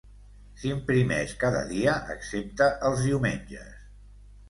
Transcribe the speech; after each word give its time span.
S'imprimeix 0.61 1.35
cada 1.45 1.61
dia, 1.75 1.95
excepte 2.17 2.73
els 2.91 3.07
diumenges. 3.11 3.73